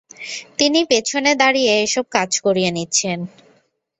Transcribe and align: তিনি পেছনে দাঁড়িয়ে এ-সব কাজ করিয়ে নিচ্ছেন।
তিনি 0.59 0.79
পেছনে 0.91 1.31
দাঁড়িয়ে 1.41 1.71
এ-সব 1.77 2.05
কাজ 2.15 2.31
করিয়ে 2.45 2.71
নিচ্ছেন। 2.71 3.19